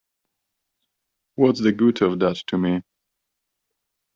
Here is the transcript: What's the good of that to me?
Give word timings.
What's 1.35 1.61
the 1.61 1.71
good 1.71 2.01
of 2.01 2.17
that 2.21 2.37
to 2.47 2.57
me? 2.57 2.81